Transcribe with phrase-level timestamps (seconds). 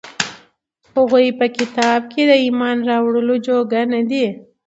[0.95, 1.99] هغوى په دې كتاب
[2.29, 4.25] د ايمان راوړلو جوگه نه دي،